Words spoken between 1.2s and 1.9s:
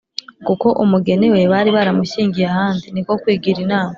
we bari